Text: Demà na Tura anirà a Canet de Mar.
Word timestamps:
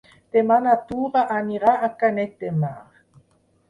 Demà 0.37 0.57
na 0.67 0.73
Tura 0.87 1.23
anirà 1.37 1.77
a 1.77 1.93
Canet 2.03 2.37
de 2.45 2.55
Mar. 2.61 2.77